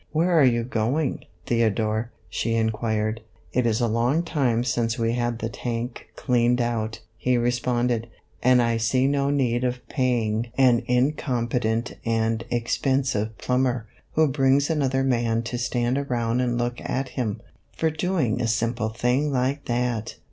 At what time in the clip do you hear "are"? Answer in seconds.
0.31-0.43